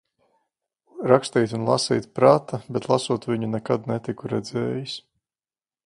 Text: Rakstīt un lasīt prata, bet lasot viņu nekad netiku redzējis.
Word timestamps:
Rakstīt 1.11 1.53
un 1.59 1.67
lasīt 1.67 2.09
prata, 2.21 2.61
bet 2.79 2.89
lasot 2.95 3.31
viņu 3.33 3.53
nekad 3.57 3.87
netiku 3.93 4.35
redzējis. 4.37 4.99